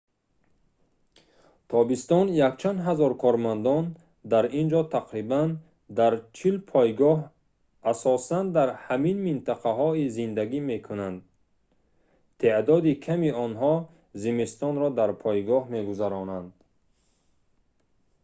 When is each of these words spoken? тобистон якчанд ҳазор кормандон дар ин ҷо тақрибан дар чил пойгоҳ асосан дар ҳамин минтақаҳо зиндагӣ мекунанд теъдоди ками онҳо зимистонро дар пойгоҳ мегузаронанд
тобистон 1.71 2.27
якчанд 2.49 2.77
ҳазор 2.87 3.11
кормандон 3.23 3.83
дар 4.31 4.45
ин 4.59 4.67
ҷо 4.73 4.81
тақрибан 4.97 5.49
дар 5.99 6.13
чил 6.37 6.55
пойгоҳ 6.71 7.19
асосан 7.91 8.45
дар 8.57 8.69
ҳамин 8.85 9.17
минтақаҳо 9.27 9.89
зиндагӣ 10.17 10.59
мекунанд 10.71 11.17
теъдоди 12.41 12.91
ками 13.05 13.29
онҳо 13.45 13.73
зимистонро 14.23 14.87
дар 14.99 15.09
пойгоҳ 15.23 15.63
мегузаронанд 15.75 16.49